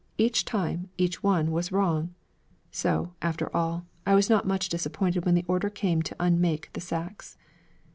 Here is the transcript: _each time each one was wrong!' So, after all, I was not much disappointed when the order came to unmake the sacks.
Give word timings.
_each 0.17 0.45
time 0.45 0.89
each 0.97 1.21
one 1.21 1.51
was 1.51 1.71
wrong!' 1.71 2.15
So, 2.71 3.13
after 3.21 3.55
all, 3.55 3.85
I 4.03 4.15
was 4.15 4.31
not 4.31 4.47
much 4.47 4.67
disappointed 4.67 5.25
when 5.27 5.35
the 5.35 5.45
order 5.47 5.69
came 5.69 6.01
to 6.01 6.15
unmake 6.19 6.71
the 6.73 6.81
sacks. 6.81 7.37